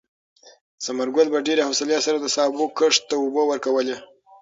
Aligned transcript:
ثمر 0.83 1.07
ګل 1.15 1.27
په 1.33 1.39
ډېرې 1.47 1.65
حوصلې 1.67 1.97
سره 2.05 2.17
د 2.19 2.27
سابو 2.35 2.63
کښت 2.77 3.01
ته 3.09 3.15
اوبه 3.21 3.43
ورکولې. 3.47 3.95